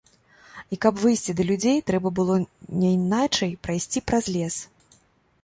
І 0.75 0.77
каб 0.85 0.95
выйсці 1.03 1.35
да 1.39 1.45
людзей, 1.49 1.77
трэба 1.89 2.13
было 2.21 2.39
няйначай 2.85 3.55
прайсці 3.69 4.05
праз 4.11 4.33
лес. 4.39 4.55